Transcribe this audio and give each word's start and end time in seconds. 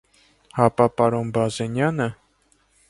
-Հապա 0.59 0.87
պարոն 1.01 1.29
Բազենյա՞նը: 1.37 2.11